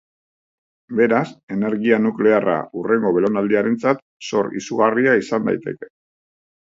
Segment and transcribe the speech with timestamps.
[0.99, 1.25] Beraz,
[1.55, 5.91] energia nuklearra hurrengo belaunaldientzat zor izugarria izan daiteke.